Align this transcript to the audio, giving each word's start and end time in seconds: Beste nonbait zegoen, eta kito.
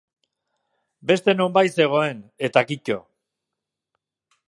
Beste 1.11 1.35
nonbait 1.41 1.75
zegoen, 1.81 2.25
eta 2.49 2.67
kito. 2.73 3.01